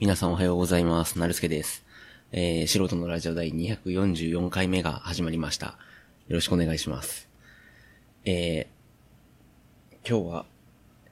[0.00, 1.20] 皆さんおはようございます。
[1.20, 1.84] なるすけです。
[2.32, 5.78] えー、素人のラジオ第244回目が始まりました。
[6.26, 7.28] よろしくお願いします。
[8.24, 10.46] えー、今日は、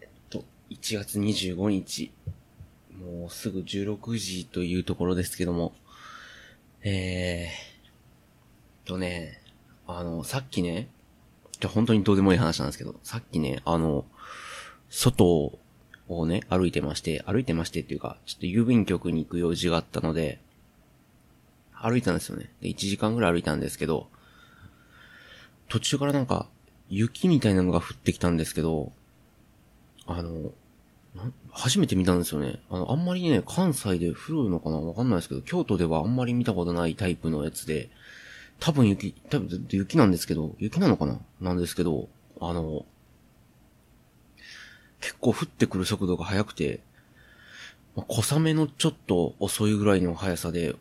[0.00, 2.10] えっと、1月25日、
[2.98, 5.74] もうすぐ16時というところですけども、
[6.82, 9.40] えー、とね、
[9.86, 10.88] あの、さっきね、
[11.60, 14.04] じゃ本当にどうでもいい話なんですけど、さっきね、あの、
[14.90, 15.60] 外を
[16.08, 20.40] をね、歩いてまして、歩いてましてっていうか、ちょっと郵便局に行く用事があったので、
[21.72, 22.50] 歩いたんですよね。
[22.60, 24.08] で、1時間ぐらい歩いたんですけど、
[25.68, 26.48] 途中からなんか、
[26.88, 28.92] 雪みたいなのが降ってきたんですけど、
[30.06, 30.52] あの、
[31.50, 32.60] 初めて見たんですよね。
[32.70, 37.90] あの、あんまりね、関西で降るのかなわかんないですけど、京都ではあんまり見たことないタイプのやつで、
[38.60, 42.08] 多分雪、多分雪なんですけど、雪なのかななんですけど、
[42.40, 42.86] あの、
[45.02, 46.80] 結構降ってくる速度が速くて、
[47.94, 50.74] まあ小雨のちょっと遅いぐらいの速さで、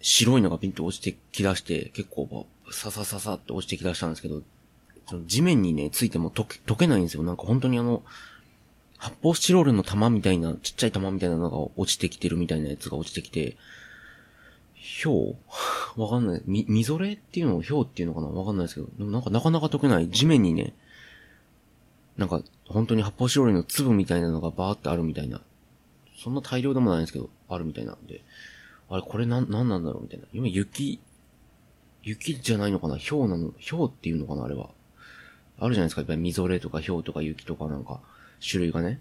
[0.00, 4.42] 白いのがピンと落ちてきだして、結構、ささささって落ちてきだしたんですけど、
[5.08, 7.22] その地面にね、ついても溶け、溶けないんですよ。
[7.22, 8.02] なんか本当にあの、
[8.98, 13.56] 発泡スチロールの玉みたいな、ちっちゃい玉みたいなのが落ちてきてるみたいなやつが落ちてきて、
[15.02, 15.34] 氷
[15.96, 16.42] わかんない。
[16.46, 18.28] み、みぞれっていうのを氷っていうのかな？
[18.28, 20.08] わかんないですけど、でもなんかなかなか溶けない。
[20.10, 20.74] 地面にね、
[22.16, 25.40] なんか、本当に発泡スチロールの粒みたいなのがバーってあるみたいな。
[26.16, 28.22] そんな大量でもないんですけど、あるみたいなんで。
[28.88, 30.26] あれ、これなん、なんなんだろうみたいな。
[30.32, 31.00] 今、雪、
[32.02, 32.98] 雪じゃないのかな？
[32.98, 34.44] 氷なの、氷っていうのかな？
[34.44, 34.70] あれは。
[35.58, 36.00] あるじゃないですか？
[36.02, 38.00] やっぱりみぞれとか氷とか雪とかなんか、
[38.48, 39.00] 種類がね。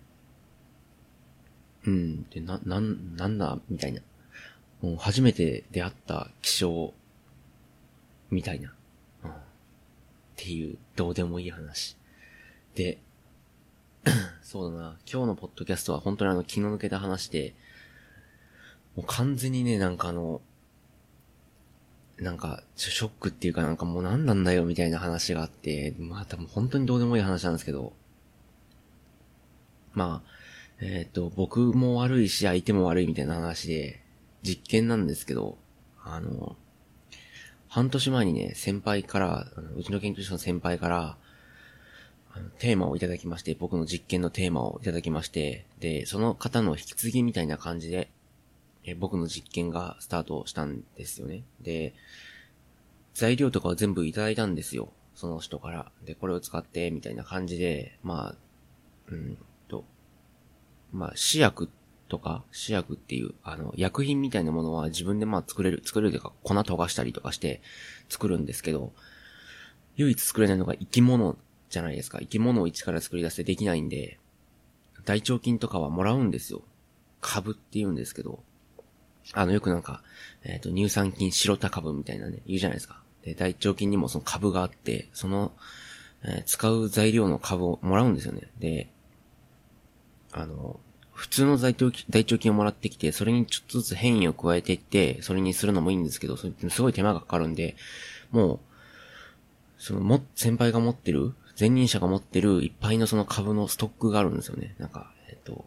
[1.86, 2.24] うん。
[2.30, 4.02] で、な、なん、なんだみたいな。
[4.82, 6.94] もう初めて出会った気象、
[8.30, 8.74] みたいな。
[9.24, 9.30] うん。
[9.30, 9.34] っ
[10.36, 11.96] ていう、どうでもいい話。
[12.74, 12.98] で、
[14.42, 17.56] そうだな、今日のポッドキャストは本当にあの気の抜けた話で、
[18.96, 20.42] もう完全にね、なんかあの、
[22.18, 27.94] なんか、ショックっていうかなんかもう何なんだよみたいな話があって、まあ多分本当にどうでもいい話なんですけど、
[29.94, 30.30] まあ、
[30.82, 34.02] えっ、と、僕も悪いし相手も悪いみたいな話で、
[34.44, 35.58] 実験なんですけど、
[36.04, 36.56] あの、
[37.68, 41.18] 半年前にね、先輩から、うちの研究所の先輩から、
[42.60, 48.10] テーマをいただきまして、僕の実験のテーマをいただきまして、で、その方の引き継ぎみたいな感じで、
[48.84, 51.44] え僕の実験がスタートしたんですよね。
[51.62, 51.94] で、
[53.14, 54.92] 材料とかを全部いただいたんですよ。
[55.16, 55.92] その人から。
[56.04, 58.36] で、これを使って、みたいな感じで、まあ、
[59.08, 59.86] うんと、
[60.92, 61.70] まあ、試薬
[62.10, 67.62] とか、試薬っていう、あの、薬品みたいなものは自分でまあ作れる、作れるというか、粉溶かしたりとかして
[68.10, 68.94] 作るんですけど、
[69.96, 71.38] 唯一作れないのが生き物
[71.70, 72.20] じゃないですか。
[72.20, 74.20] 生き物を一から作り出してできないんで、
[75.06, 76.62] 大腸菌とかはもらうんですよ。
[77.22, 78.44] 株って言うんですけど、
[79.34, 80.04] あの、よくなんか、
[80.44, 83.02] えっ、と、乳酸菌白田株みたいなね、言うじゃないですか。
[83.24, 85.52] で、大腸菌にもその株があって、その、
[86.24, 88.50] えー使う材料の株をもらうんですよね。
[88.60, 88.90] で、
[90.32, 90.80] あの、
[91.14, 97.76] 普通の大腸菌大腸菌をもらってきて、それにちょっとずつ変異を加えていって、それにするのもいいんですけど、それすごい手間がかかるんで、
[98.32, 98.60] もう、
[99.78, 104.76] そのも、先輩が持ってる、前任者が持ってるいっぱいのその株のストックがあるんですよね。
[104.78, 105.66] なんか、えっ、と、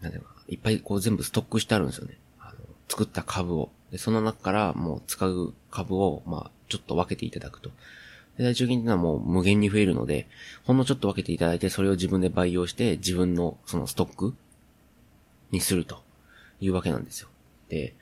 [0.00, 2.18] なんだろうな、いっぱいこう全部ストックしてあるんですよね。
[2.40, 3.70] あの、作った株を。
[3.90, 7.70] で、その中からもう使う株を、まあ、ちょっと分けていただくと。
[8.38, 10.26] で、大腸菌っていうのはもう無限に増えるので、
[10.64, 14.34] ほんのちょっと分けていただいて、それを自分で培養して、自分のそのストック
[15.50, 16.02] にすると
[16.60, 17.28] いうわけなんですよ。
[17.68, 17.94] で、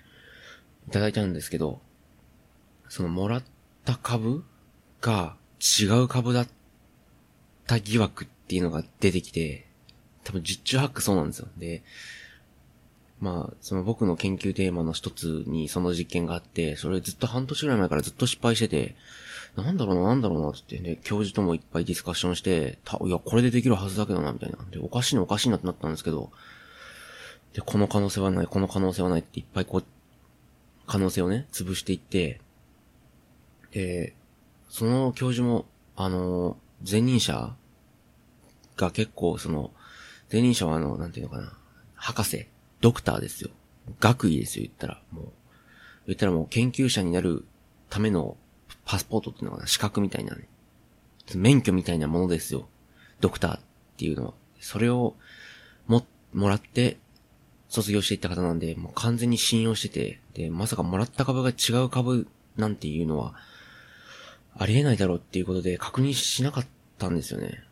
[0.89, 1.81] いただいたんですけど、
[2.89, 3.43] そのもらっ
[3.85, 4.45] た株
[5.01, 6.53] が違う株だった
[7.67, 9.67] た疑惑っていうのが出てきて、
[10.25, 11.49] 多分十中八九そうなんですよ。
[11.57, 11.83] で、
[13.21, 18.97] まあ、その僕の研究テーマの一つにその実験があって、それずっと半年ぐらい前からずっと失敗してて、
[19.57, 24.59] なんだろうな、なんだろうな、って言ってね、教授ともいっぱいディスカッションして、た、いや、これでできるはずだけどな、みたいな。
[24.71, 26.31] で、おかしいな、おかしいなってなったんですけど、
[27.53, 29.85] で、この可能性はない、この可能性はないっていっぱいこう、
[30.87, 32.41] 可能性をね、潰していって、
[33.73, 34.15] で、
[34.69, 35.67] その教授も、
[35.97, 36.57] あの、
[36.89, 37.55] 前任者
[38.77, 39.73] が結構、その、
[40.31, 41.53] 前任者はあの、なんていうのかな、
[41.95, 42.47] 博士、
[42.81, 43.51] ドクターですよ。
[44.01, 45.03] 学位ですよ、言ったら。
[45.13, 45.33] もう、
[46.07, 47.45] 言ったらもう研究者になる
[47.89, 48.37] ための
[48.85, 50.49] パスポートっていうのかな、資格みたいなね。
[51.35, 52.69] 免許みたいなものですよ。
[53.21, 53.61] ドクターっ
[53.97, 54.35] ていうのは。
[54.61, 55.15] それを、
[55.87, 56.99] も、もらって、
[57.69, 62.27] 卒業していった方なんで、もう完全に信用してて、で、まさかもらった株が違う株
[62.57, 63.35] なんていうのは、
[64.55, 66.67] ありえないだろうっていうことで確認しなかっ
[67.03, 67.63] たんですよね。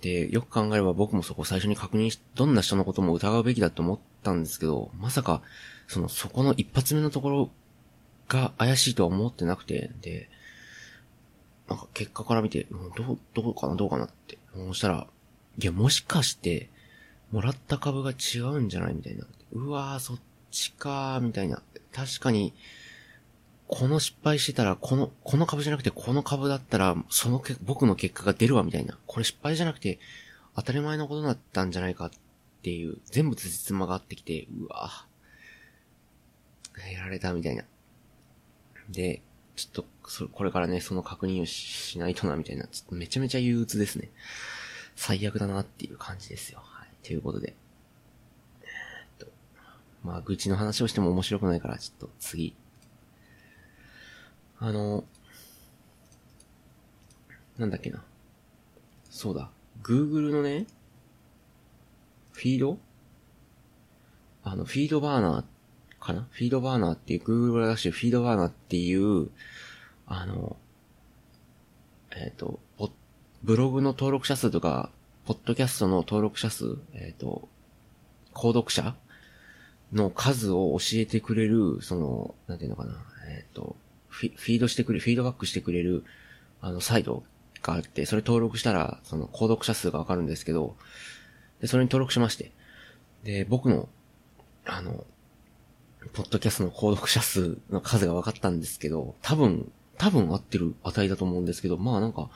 [0.00, 5.42] で、よく考えれば僕もそこ最初に確認し、どんな人のことも疑うべきだと思ったんですけど、まさか、
[5.86, 7.50] その、そこの一発目のところ
[8.28, 10.28] が怪しいとは思ってなくて、で、
[11.68, 14.38] なんか結果から見て、う、どう、どうかな、どうかなって。
[14.54, 15.06] そしたら、
[15.58, 16.70] いや、もしかして、
[17.30, 18.94] もらった株が違うんじゃない？
[18.94, 19.24] みたいな。
[19.52, 20.18] うわー、そっ
[20.50, 21.62] ちかー、みたいな。
[21.92, 22.52] 確かに、
[23.66, 28.98] この失敗してたら、この、この株じゃなくて、この株だったら、そのけ、僕の結果が出るわ、みたいな。
[29.06, 29.98] これ失敗じゃなくて、
[30.54, 32.10] 当たり前のことだったんじゃないかっ
[32.62, 35.06] ていう、全部つじつまがあってきて、うわ
[36.92, 37.64] やられた、みたいな。
[38.90, 39.22] で、
[39.56, 42.66] ちょっと、そこれからね、その確認をしないとな、みたいな。
[42.66, 44.10] ちょっとめちゃめちゃ憂鬱ですね。
[44.96, 46.60] 最悪だなっていう感じですよ。
[46.62, 46.88] はい。
[47.06, 47.54] ということで。
[48.62, 49.32] えー、っと、
[50.02, 52.54] まあ、愚痴の話をしても面白くないから、ちょっと次。
[54.58, 55.04] あの、
[57.58, 58.02] なんだっけな。
[59.10, 59.50] そうだ。
[59.82, 60.66] Google のね、
[62.32, 62.78] フィード？
[64.42, 66.26] あの、フィードバーナーかな？
[66.30, 69.30] フィードバーナーっていう、Google が出してるフィードバーナーっていう、
[70.06, 70.56] あの、
[72.16, 72.60] えっ、ー、と、
[73.42, 74.90] ブログの登録者数とか、
[75.26, 77.48] ポッドキャストの登録者数、えっ、ー、と、
[78.32, 78.96] 購読者
[79.92, 82.94] の数を教えてくれる、その、なんていうのかな、
[83.28, 83.76] えっ、ー、と、
[84.14, 86.04] フィードしてくれ、フィードバックしてくれる、
[86.60, 87.24] あの、サイト
[87.62, 90.76] があって、それ登録したら、その、購読者数がわかるんですけど、
[91.60, 92.52] で、それに登録しまして。
[93.24, 93.88] で、僕の、
[94.66, 95.04] あの、
[96.12, 102.30] ポッドキャストの購読者数の数が分かったんですけど、多分、多分合ってる値だと思うんですけど、まあなんか、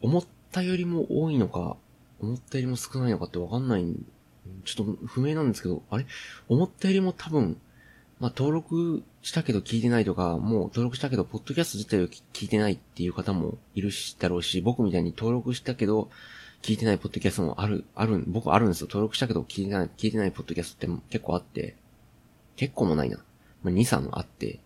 [0.00, 1.76] 思ったよりも多いのか、
[2.20, 3.84] 思ったよりも少ないのかって分かんない、
[4.64, 6.06] ちょっと不明なんですけど、あれ？
[6.48, 7.60] 思ったよりも多分、
[8.20, 16.10] まあ登録したけど聞いてないとか、もう登録したけど、ポッドキャスト自体を聞いてないっていう方もいるし、だろうし、僕みたいに登録したけど、
[16.62, 18.88] 聞いてないポッドキャストもある、ある、僕あるんですよ。
[18.88, 21.76] 登録したけど聞いてない、聞いてないポッドキャストって結構あって、
[22.56, 23.18] 結構もないな。
[23.62, 24.58] まあ、2、3あって、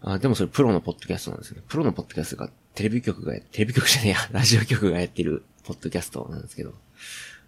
[0.00, 1.62] あ、でもそれプロのポッドキャストなんですよね。
[1.68, 6.74] プロのポッドキャストがテレビ局が、テレビ局じゃねえや、 ラジオ局がやってるポッドキャストなんですけど。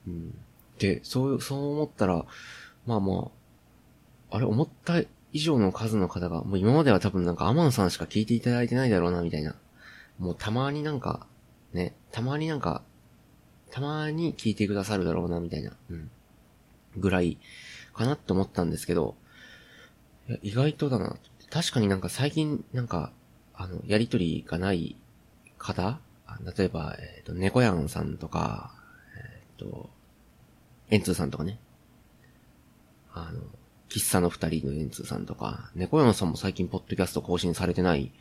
[0.07, 0.35] うん。
[0.79, 2.25] で、そう、そう思ったら、
[2.87, 3.31] まあまあ、
[4.37, 5.01] あれ思った
[5.33, 9.55] 以上の数の方が、もう今までは多分なんか天野さんしか聞いていただいてないだろうな、みたいな。
[10.19, 11.27] もうたまになんか、
[11.73, 12.83] ね、たまになんか、
[13.71, 16.11] たまに聞いてくださるだろうな、みたいな、うん。
[16.99, 17.39] ぐらい、
[17.95, 19.17] かなって思ったんですけど、
[20.29, 21.17] いや意外とだな。
[21.49, 23.13] 確かになんか最近、なんか、
[23.55, 24.97] あの、やりとりがない
[25.57, 25.99] 方
[26.59, 28.75] 例えば、えっ、ー、と、猫やんさんとか、
[29.17, 29.89] えっ、ー、と、
[30.91, 31.59] エンツーさんとかね。
[33.13, 33.41] あの、
[33.89, 38.13] 喫茶の二人のエンツーさんとか、猫やんさんも最近ポッドキャスト更新されてない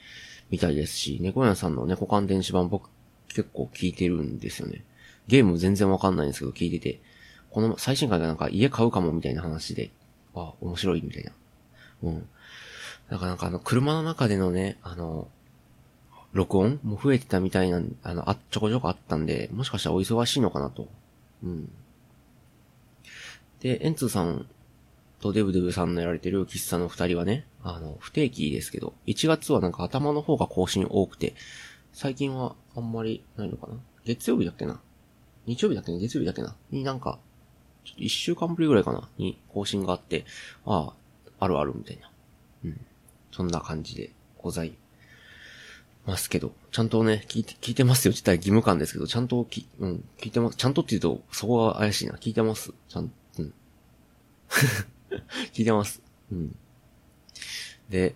[0.49, 2.89] みたいですし、猫やんさんの猫缶電子版僕
[3.29, 4.83] 結構聞いてるんですよね。
[5.27, 7.01] ゲーム全然わかんないんですけど、聞いてて、
[7.49, 9.91] この最新回がなんか家買うかもみたいな話で、
[10.35, 11.31] あ、面白いみたいな。
[12.03, 12.27] うん。
[13.09, 15.27] だかなんかあの、車の中でのね、あの、
[16.33, 20.87] 録音も増えてたみたいな、あの、あ、ちょこちょこあったんで、もしかしたらお忙しいのかなと。
[21.43, 21.71] うん。
[23.61, 24.45] で、エンツーさん
[25.25, 31.33] とデブデブさんのやられてる喫茶の二人はね、あの、不定期ですけど、1月はなんか頭の方が更新多くて、
[31.93, 33.79] 最近はあんまりないのかな？
[34.03, 34.79] 月曜日だっけな？
[35.47, 35.97] 日曜日だっけな？
[35.97, 36.55] 月曜日だっけな？
[36.69, 37.17] になんか、
[37.85, 39.09] ちょっと一週間ぶりぐらいかな？
[39.17, 40.25] に更新があって、
[40.65, 40.93] あ
[41.39, 42.11] あ、あるあるみたいな。
[42.65, 42.85] うん。
[43.31, 44.73] そんな感じでござい
[46.05, 48.11] ますけど、ちゃんとね、聞いて、聞いてますよ。
[48.11, 50.57] 自体義務感ですけど、ちゃんとき、うん、聞いてます。
[50.57, 52.13] ちゃんとって言うと、そこが怪しいな。
[52.13, 52.73] 聞いてます？
[52.89, 53.53] ちゃん、うん。
[55.53, 56.01] 聞いてます。
[56.31, 56.55] うん。
[57.89, 58.15] で、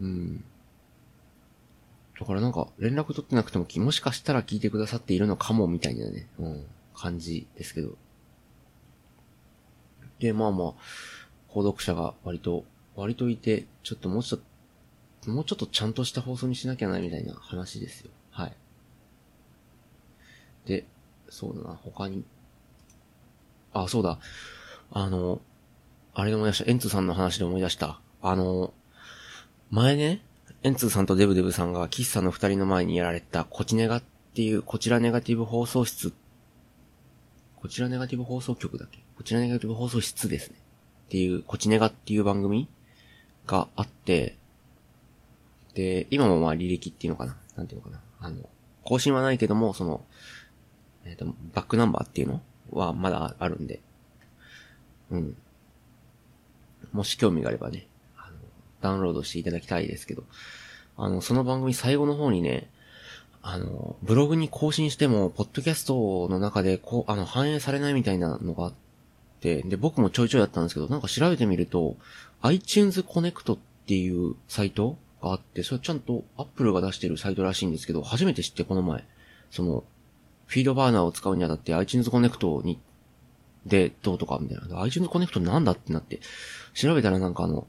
[0.00, 0.44] うん。
[2.18, 7.96] だからなんか、連絡取ってなくても、もしかしたら聞いてくださっているのかも、みたいなね、うん、感じですけど。
[10.18, 10.72] で、まあまあ、
[11.48, 14.40] 購読者が割と、割といて、ちょっともうちょっ
[15.22, 18.10] と、もうちょっとちゃんとした放送にしなきゃな、みたいな話ですよ。
[18.30, 18.56] はい。
[20.66, 20.84] で、
[21.30, 22.22] そうだな、他に。
[23.72, 24.18] あ、そうだ。
[24.92, 25.40] あの、
[26.14, 26.70] あれで思い出した。
[26.70, 28.00] エンツさんの話で思い出した。
[28.22, 28.74] あの、
[29.70, 30.22] 前ね、
[30.62, 34.02] エンツさんとデブデブさんが喫茶の二人の前にやられたこちネガっ
[34.34, 36.12] ていう、こちらネガティブ放送室、
[37.56, 38.98] こちらネガティブ放送局だっけ？
[39.16, 40.56] こちらネガティブ放送室ですね。
[41.06, 42.68] っていう、こちネガっていう番組
[43.46, 44.36] があって、
[45.74, 47.36] で、今もまあ履歴っていうのかな？
[47.56, 48.00] なんていうのかな？
[48.20, 48.48] あの、
[48.84, 50.04] 更新はないけども、その、
[51.04, 53.80] えっ、ー、と、バックナンバーっていうのはまだあるんで、
[55.10, 55.36] うん。
[56.92, 58.36] もし興味があればね、あの
[58.80, 60.24] ダウンロードしていただきたいですけど、
[60.96, 62.68] あの、その番組最後の方にね、
[63.42, 68.72] あの、ブログに更新しても、ポッドキャストの中で、こう、あの、反映されないみたいなのがあっ
[69.40, 71.96] て、で、僕もちょいちょいやったんですけど、なんか調べてみると、
[72.42, 79.04] iTunes Connect っていうサイトがあって、それちゃんと Apple が出してるサイトらしいんですけど、初めて知ってこの前、
[79.50, 79.84] その、
[80.46, 82.78] フィードバーナーを使うにあたって iTunes Connect に、
[83.66, 84.80] で、どうとか、みたいな。
[84.82, 86.20] iTunes Connect なんだってなって、
[86.74, 87.66] 調べたらなんかあの、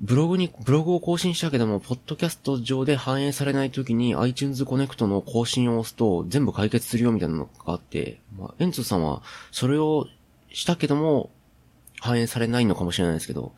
[0.00, 10.06] ブログに、ブログを更新したけども、ポッドキャスト上で反映されないときに iTunes Connect の更新を押すと全部解決するよみたいなのがあって、まあ、エンツさんはそれを
[10.50, 11.30] したけども
[12.00, 13.52] 反映されないのかもしれないですけど、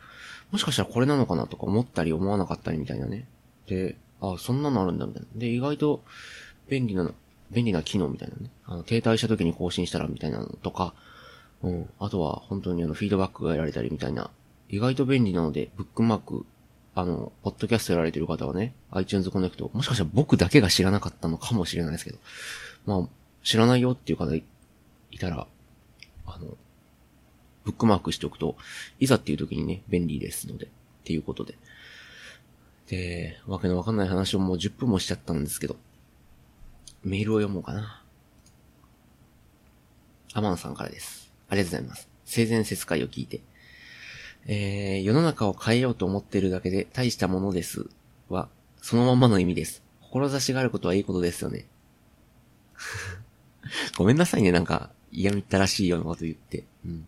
[0.51, 3.27] もしかしたらこれなのかなとか思ったり思わなかったりみたいなね。
[3.67, 5.27] で、あ、そんなのあるんだみたいな。
[5.35, 6.03] で、意外と
[6.67, 7.13] 便利なの、
[7.51, 8.49] 便利な機能みたいなね。
[8.65, 10.93] あの、停滞した時に更新したらみたいなのとか、
[11.61, 11.89] うん。
[11.99, 14.31] あとは本当にあの、フィードバックが得られたりみたいな
[14.71, 16.45] 意外と便利なので、ブックマーク、
[16.95, 22.17] あの、ポッドキャストやられてる方はね、iTunes Connect、もしかしたら僕だけが知らなかったのかもしれないですけど、
[22.85, 23.07] まあ、
[23.43, 24.43] 知らないよっていう方い
[25.19, 25.45] たら、
[26.25, 26.57] あの、
[27.65, 28.55] ブックマークしておくと、
[28.99, 30.69] いざっていう時にね、便利ですので、っ
[31.03, 31.57] ていうことで。
[32.87, 35.75] で、わけのわかんない話をもう10分もしちゃったんですけど、
[37.03, 38.03] メールを読もうかな。
[40.33, 41.31] アマンさんからです。
[41.49, 42.09] ありがとうございます。
[42.25, 43.41] 生前説会を聞いて、
[44.47, 47.87] えー、世の中を変えようと思っているだけで大したものです
[48.29, 48.47] は、
[48.81, 49.83] そのままの意味です。
[50.01, 51.65] 志があることはいいことですよね。
[53.97, 56.63] ごめんなさいね、なんか、嫌みったらしいようなこと言って。
[56.85, 57.05] うん。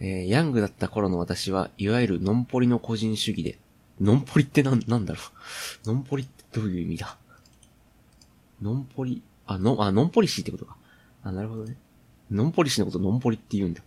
[0.00, 3.58] えー、ヤングだった頃の私は、いわゆるノンポリの個人主義で、
[4.00, 5.20] ノンポリってなん、なんだろ
[5.84, 5.88] う。
[5.88, 7.18] ノンポリってどういう意味だ？
[8.62, 10.76] ノンポリ、あ、ノあ、ノンポリシーってことか。
[11.22, 11.76] あ、なるほどね。
[12.30, 13.82] ノンポリシのことノンポリって言うんだ。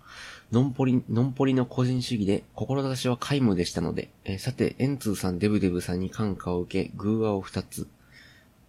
[0.51, 7.87] ノンポリ、ノンポリの個人主義で、志は皆無でしたので、えー、さて、エンツーさん、デブデブさんに感化を受け、グーワを二つ。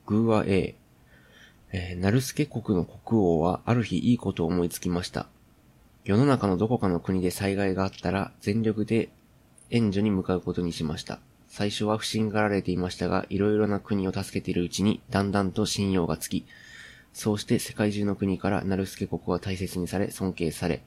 [0.06, 0.76] グーワ A。
[1.72, 5.26] えー、ナルスケ国の国王は、ある日いいことを思いつきました。
[6.04, 9.08] 世の中のどこかの国で災害があったら、全力で
[9.70, 11.18] 援助に向かうことにしました。
[11.56, 16.44] 最初は不信がられていましたが、いろいろな国を助けているうちに、だんだんと信用がつき、
[17.12, 20.82] そうして世界中の国からナルスケ国は大切にされ、尊敬され、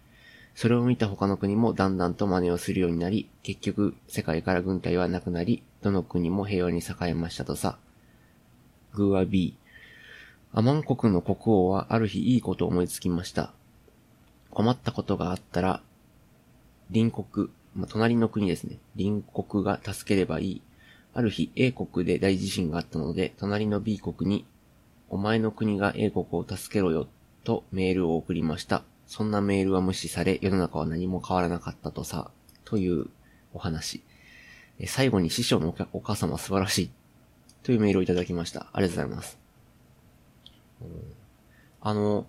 [0.56, 7.78] それを見た他の国もだんだんと真似をするようになり、結局世界から軍隊はなくなり、どの国も平和に栄えましたとさ。
[8.94, 9.56] グーは B。
[10.52, 13.54] アマン国の国王はある日いいことを思いつきました。
[14.52, 15.82] 困ったことがあったら、
[16.92, 17.48] 隣国、
[17.78, 18.80] まあ、隣の国ですね。
[18.98, 20.62] 隣国が助ければいい。
[21.14, 24.46] ある日 A 国で大地震があったので、隣の B 国に
[25.10, 27.08] お前の国が英国を助けろよ、
[27.44, 28.84] とメールを送りました。
[29.06, 32.32] そんなメールは無視され、世の中は何も変わらなかったとさ、
[32.66, 33.08] という
[33.54, 34.04] お話。
[34.86, 36.92] 最後に師匠のお母様素晴らしい、
[37.64, 38.68] というメールをいただきました。
[38.74, 39.40] ありがとうございます。
[41.82, 42.26] あの、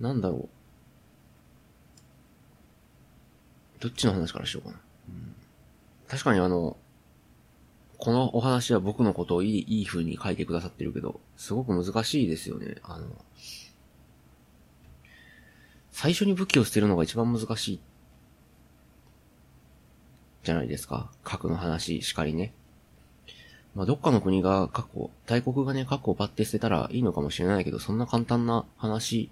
[0.00, 0.48] なんだろう。
[3.84, 4.80] どっちの話からしようかな。
[5.10, 5.34] うん、
[6.08, 6.78] 確かにあの、
[7.98, 12.76] このお話は僕のことをいい、いい風に書いてくださってるけど、すごく難しいですよね。
[12.82, 13.06] あの、
[15.92, 17.80] 最初に武器を捨てるのが一番難しい、
[20.44, 21.10] じゃないですか。
[21.22, 22.54] 核の話しかりね。
[23.74, 29.30] まあ、どっかの国が過去、大国がね、核をバッて捨てたらいいのかもしれないけど、そんな簡単な話、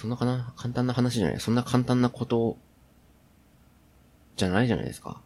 [0.00, 1.40] そんなかな簡単な話じゃない。
[1.40, 2.56] そんな簡単なこと、
[4.34, 5.20] じゃないじゃないですか。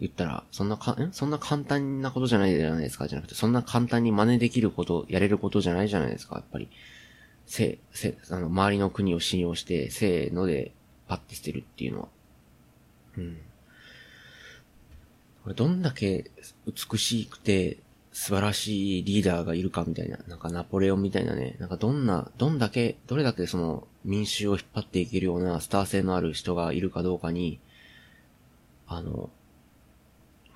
[0.00, 6.70] 言ったら、そんなか、んそんな簡単なことじゃないじゃないですかじゃなくて、そんな簡単に真似できること、やれることじゃないじゃないですかやっぱり。
[7.44, 10.72] せ、せ、あの、周りの国を信用して、せーので、
[11.06, 12.08] パッて捨てるっていうのは。
[13.18, 13.36] うん。
[15.42, 16.30] これどんだけ
[16.66, 17.76] 美しくて
[18.10, 27.58] 素晴らしいリーダーがいるかみたいな、なんかナポレオンみたいなね、なんかどんな、どんだけ、どれだけその民衆を引っ張っていけるようなスター性のある人がいるかどうかに、
[28.86, 29.30] あの、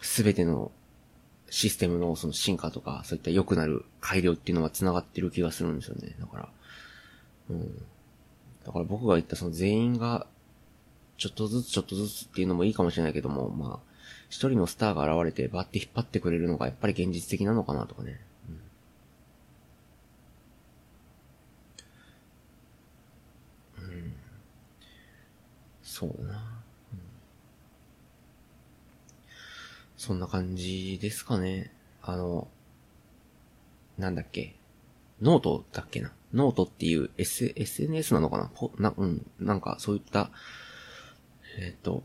[0.01, 0.71] すべての
[1.51, 6.15] システムのその進化とか、そういった良くなる改良っていうのは繋がってる気がするんですよね。
[6.21, 6.49] だから、
[7.51, 7.75] うん。
[8.65, 10.27] だから僕が言ったその全員が、
[11.17, 13.89] ちょっとずつちょっとずつっていうのもいいかもしれないけども、まあ、
[14.29, 18.21] 一人のスターが現れてバッて引っ張ってくれるのがやっぱり現実的なのかなとかね。
[23.79, 23.85] うん。
[23.85, 24.13] うん、
[25.99, 26.63] そうだな。
[29.97, 31.73] そんな感じですかね。
[32.03, 32.47] あの、
[33.99, 34.55] なんだっけ。
[35.21, 36.13] ノートだっけな。
[36.33, 39.27] ノートっていう、S、SNS なのかなほな、うん。
[39.41, 40.31] なんかそういった、
[41.59, 42.05] えっ、と、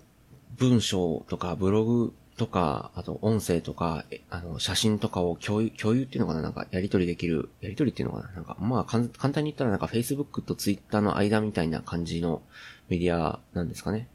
[0.57, 6.41] 文章とかブログとか、あと音声とか、あの、写真とかを共有、共有っていうのかな？
[6.41, 8.31] なんかやり取りできる、やり取りっていうのかな？
[8.33, 12.41] なんか、まあ、簡単に言ったらなんか Facebook と Twitter の間みたいな感じの
[12.89, 14.07] メディアなんですかね？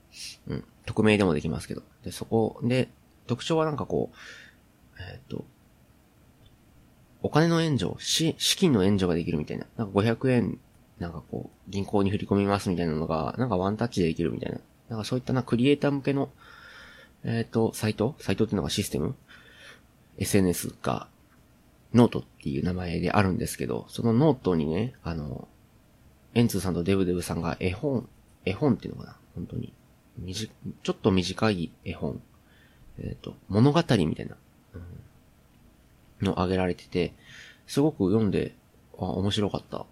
[0.49, 0.65] うん。
[0.85, 1.83] 匿名でもできますけど。
[2.03, 2.89] で、そこで、
[3.27, 4.17] 特徴はなんかこう、
[5.01, 5.45] えっ、と、
[7.23, 9.67] お金の援助、資金の援助ができるみたいな。
[9.77, 10.59] なんか500円、
[10.99, 14.59] なんかこう、銀行に振り込みますみたいなのが、なんかワンタッチでできるみたいな。
[14.89, 16.31] なんかそういったな、クリエイター向けの、
[17.25, 18.15] えっ、ー、と、サイト？
[18.19, 19.15] サイトっていうのがシステム
[20.19, 21.09] ?SNS が、
[21.95, 25.49] ノートっていう名前であるんですけど、そのノートにね、あの、
[26.35, 28.09] エンツーさんとデブデブさんが絵本、
[28.45, 29.17] 絵本っていうのかな？
[29.35, 29.73] 本当に。
[30.19, 30.51] みじ、
[30.83, 32.21] ちょっと短い絵本。
[32.99, 34.37] えっ、ー、と、物語みたいな、
[36.21, 37.15] うん、のあげられてて、
[37.67, 38.55] すごく読んで、
[38.99, 39.87] あ、面白かった。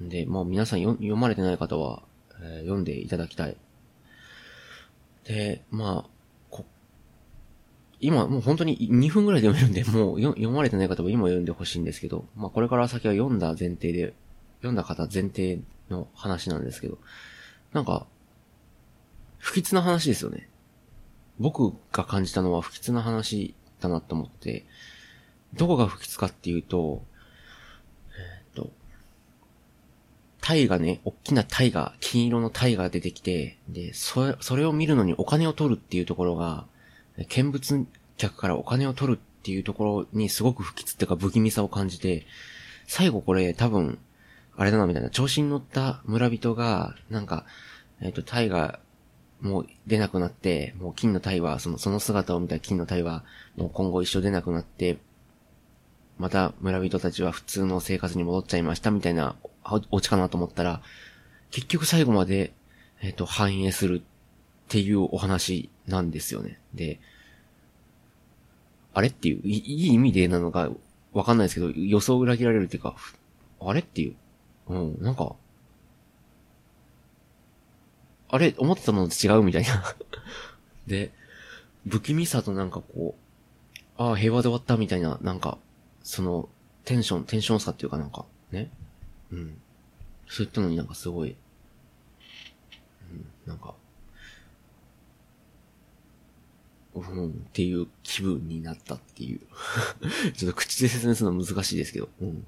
[0.00, 2.02] で、まあ皆さん読まれてない方は、
[2.40, 3.56] えー、読んでいただきたい。
[5.24, 6.11] で、まあ、
[8.02, 14.12] 今もう本当に2分ぐらいで読めるんで、もう読まれてない方も今読んでほしいんですけど、まあこれから先は読んだ前提で、
[14.58, 16.98] 読んだ方前提の話なんですけど、
[17.72, 18.06] なんか、
[19.38, 20.48] 不吉な話ですよね。
[21.38, 24.64] 僕が感じたのは不吉な話だなと思って、
[25.54, 27.04] どこが不吉かっていうと、
[28.10, 28.70] えっ、と、
[30.40, 36.66] タイがね、大きなタイが、金色のタイが出てきて、で、それ、それを見るのにお金を取るっていうところが、
[37.28, 42.26] 見物客からお金を取るっていうところにすごく不吉っていうか不気味さを感じて、
[42.86, 43.98] 最後これ多分、
[44.56, 47.44] あれだなみたいな、調子に乗った村人が、なんか、
[48.00, 48.80] えっ、ー、と、タイが、
[49.40, 53.24] もう出なくなって、もう金のタイは、その、その姿を見た金のタイは、
[53.56, 54.98] もう今後一生出なくなって、
[56.18, 59.34] また村人たちは普通の生活に戻っちゃいましたみたいな
[59.90, 60.82] オチかなと思ったら、
[61.50, 62.52] 結局最後まで、
[63.00, 64.02] えっ、ー、と、反映するっ
[64.68, 66.58] ていうお話なんですよね。
[66.74, 67.00] で、
[68.94, 70.70] あれっていう、いい意味でなのか
[71.12, 72.94] わかんないですけど、予想裏切られるっていうか、
[73.60, 74.14] あれっていう。
[74.68, 75.34] うん、なんか、
[78.28, 79.84] あれ思ってたものと違うみたいな
[80.86, 81.12] で、
[81.86, 85.58] 不気味さとなんかこう、ああ、平和で終わったみたいな、なんか、
[86.02, 86.48] その、
[86.84, 88.70] テンション、テンション差っていうかなんか、ね。
[89.30, 89.60] うん。
[90.28, 91.36] そういったのになんかすごい、
[93.10, 93.74] うん、なんか、
[96.94, 99.40] うんっていう気分になったっていう
[100.36, 102.08] ちょっと口で説明するのは難しいですけど。
[102.20, 102.46] うん。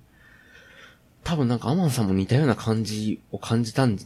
[1.22, 3.98] 多分なんかアマンさんも似たような感じを感じたん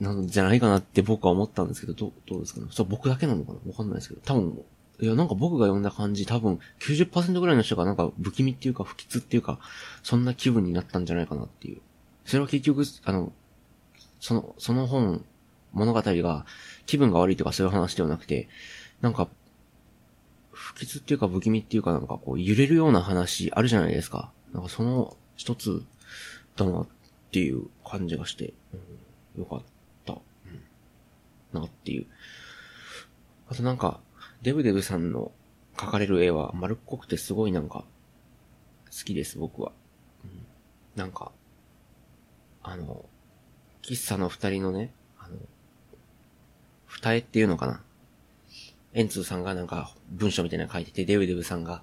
[0.00, 2.68] なんじゃないかなって僕は思ったんですけど、どう、どうですかね？
[2.70, 3.58] それ僕だけなのかな？
[3.66, 4.20] わかんないですけど。
[4.24, 4.64] 多分、
[5.00, 9.58] いや、なんか僕が読んだ感じ、多分90%ぐらいの人がなんか不気味っていうか不吉っていうか、
[10.02, 11.82] そんな気分になったんじゃないかなっていう。
[12.24, 13.32] それは結局、あの、
[14.20, 15.22] その、その本、
[15.72, 16.46] 物語が
[16.86, 18.48] 気分が悪いとかそういう話ではなくて、
[19.02, 19.28] なんか
[20.74, 24.32] 不吉っていうか不気味っていうかなんかこう揺れるような話あるじゃないですか。
[24.52, 25.84] なんかその一つ
[26.56, 26.86] だなっ
[27.32, 28.54] ていう感じがして、
[29.36, 29.62] うん、よかっ
[30.04, 32.06] た、うん、なっていう。
[33.48, 34.00] あとなんか、
[34.42, 35.32] デブデブさんの
[35.76, 37.84] 描かれる絵は丸っこくてすごいなんか
[38.86, 39.72] 好きです僕は。
[40.24, 40.30] うん、
[40.96, 41.32] なんか、
[42.62, 43.04] あの、
[43.82, 45.36] 喫茶の二人のね、あの、
[46.86, 47.82] 二重っていうのかな
[48.92, 51.82] エンツーさんがなんか文章みたいなの書いてて、デブデブさんが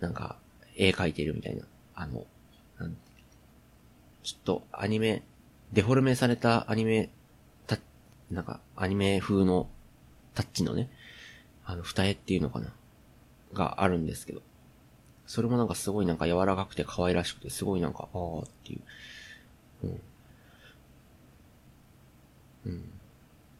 [0.00, 0.36] なんか
[0.76, 1.64] 絵描いてるみたいな。
[1.94, 2.26] あの、
[4.22, 5.22] ちょっとアニメ、
[5.72, 7.10] デフォルメされたアニメ、
[7.66, 7.78] た、
[8.30, 9.68] なんかアニメ風の
[10.34, 10.90] タッチのね、
[11.64, 12.72] あの、二重っていうのかな
[13.52, 14.42] があるんですけど。
[15.26, 18.80] それもなんかすごいなんか柔らかくて可愛らしくて、すごいなんか、ああっていう。
[19.84, 20.00] うん。
[22.66, 22.92] うん。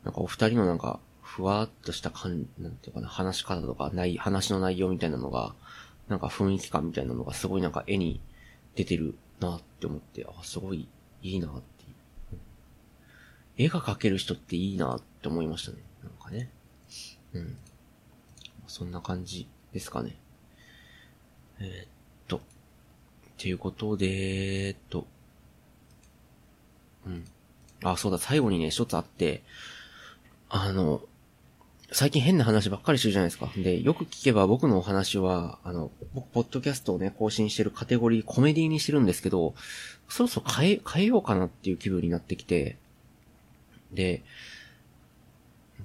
[0.04, 1.00] なんかお二人のなんか、
[1.34, 5.56] ふわっとした感じ、なんていうかな、話し方とか、ない、話の内容みたいなのが、
[6.06, 8.20] なんか雰囲気感みたいなのがすごいなんか絵に
[8.76, 10.86] 出てるなって思って、あ、すごい
[11.22, 11.86] いいなってい
[12.36, 12.38] う。
[13.56, 15.78] 絵が描ける人っていいなって思いましたね。
[16.04, 16.52] なんかね。
[17.32, 17.56] うん。
[18.68, 20.14] そんな感じですかね。
[21.58, 21.88] えー、っ
[22.28, 22.36] と。
[22.36, 22.40] っ
[23.38, 25.04] ていうことで、え、っと。
[27.06, 27.24] うん。
[27.82, 29.42] あ、そうだ、最後にね、一つあって、
[30.48, 31.02] あの、
[31.92, 33.50] 最近変な話ばっかりしてるじゃないですか。
[33.56, 39.54] で、よく聞けば僕のお話は、あの、僕、ポッドキャストをね、更新してるカテゴリー、コメディにしてるんですけど、
[40.08, 42.78] そろそろ変え、変えようかなっていう気分になってきて、
[43.92, 44.22] で、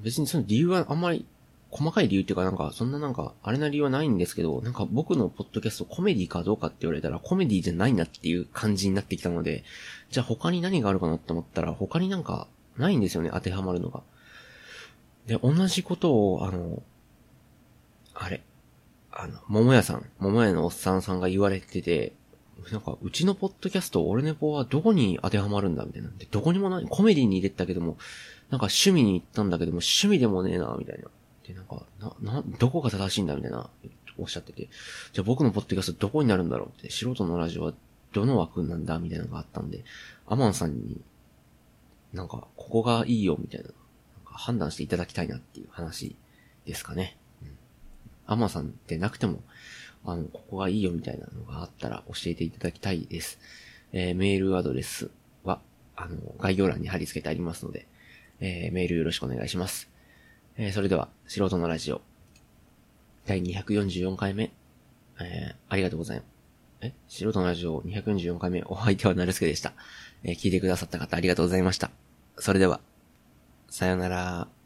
[0.01, 1.25] 別にその理由はあんまり、
[1.71, 9.63] 細かい理由っていうかなんか、そんななんか、あれな理由はないんですけど、なんか僕のポッドキャストコメディかどうかって言われたら、コメディじゃないなっていう感じになってきたので、
[10.09, 14.01] じゃあ他に何があるかなって思ったら、他になんか、ないんですよね、当てはまるのが。
[15.29, 16.81] で、同じことを、あの、
[18.15, 18.41] あれ、
[19.11, 22.13] あの、桃屋さん、桃屋のおっさんさんが言われてて、
[22.71, 26.09] なんか、うちのポッドキャスト、俺ネポはどこに当てはまるんだみたいな。
[26.17, 27.97] で、どこにもない、コメディに入れたけども、
[28.49, 31.09] なんか趣味に行ったんだけども、趣味でもねえな、みたいな。
[31.47, 33.69] で、なんか、な、な、どこが正しいんだ、みたいな、
[34.17, 34.67] おっしゃってて。
[35.13, 37.73] じゃあ僕のポッドキャストどこになるんだろうって、素人のラジオは
[38.13, 39.83] どの枠なんだ、みたいなのがあったんで、
[40.25, 40.99] アマンさんに、
[42.13, 43.69] なんか、ここがいいよ、みたいな、
[44.31, 46.15] 判断していただきたいなっていう話
[46.65, 47.17] ですかね。
[47.41, 47.57] うん。
[48.27, 49.41] アマさんでなくても、
[50.05, 53.39] あの、ここがいいよみたいなのがあったら教えていただきたいです。
[53.91, 55.11] えー、メールアドレス
[55.43, 55.59] は、
[55.95, 57.87] あの、概要欄に貼り付けてありますので、
[58.39, 59.89] えー、メールよろしくお願いします。
[60.57, 62.01] えー、それでは、素人のラジオ、
[63.25, 64.51] 第244回目、
[65.19, 66.39] えー、ありがとうございます。
[66.81, 66.93] え？
[67.09, 69.73] 素人のラジオ244回目、お相手はなるすけでした。
[70.23, 71.91] えー、聞いてくださった方ありがとうございました。
[72.37, 72.79] それでは、
[73.69, 74.58] さよなら。